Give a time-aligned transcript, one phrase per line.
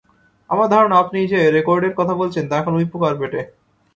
[0.49, 3.41] আমার ধারণা আপনি যে- রেকর্ডের কথা বলছেন তা এখন উই পোকার পেটে।